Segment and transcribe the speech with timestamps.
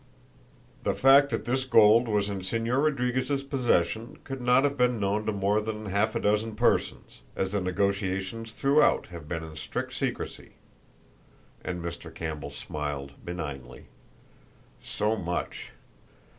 [0.81, 5.27] "The fact that this gold was in Señor Rodriguez's possession could not have been known
[5.27, 9.93] to more than half a dozen persons, as the negotiations throughout have been in strict
[9.93, 10.53] secrecy,"
[11.63, 12.11] and Mr.
[12.11, 13.89] Campbell smiled benignly.
[14.81, 15.69] "So much!